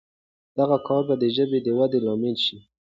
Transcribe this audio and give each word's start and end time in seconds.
دغه 0.57 0.77
کار 0.87 1.01
به 1.07 1.15
د 1.19 1.23
ژبې 1.35 1.59
د 1.63 1.67
ودې 1.77 1.99
لامل 2.05 2.35
شي. 2.45 2.57